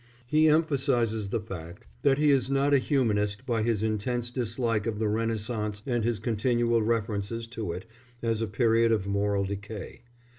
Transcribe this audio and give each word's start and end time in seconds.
He 0.25 0.49
emphasizes 0.49 1.29
the 1.29 1.39
fact 1.39 1.85
that 2.01 2.17
he 2.17 2.31
is 2.31 2.49
not 2.49 2.73
a 2.73 2.79
humanist 2.79 3.45
by 3.45 3.61
his 3.61 3.83
intense 3.83 4.31
dislike 4.31 4.87
of 4.87 4.97
the 4.97 5.07
Renaissance 5.07 5.83
and 5.85 6.03
his 6.03 6.17
continual 6.17 6.81
references 6.81 7.45
to 7.49 7.71
it 7.71 7.85
as 8.23 8.41
a 8.41 8.47
period 8.47 8.91
of 8.91 9.05
moral 9.05 9.45
decay. 9.45 10.01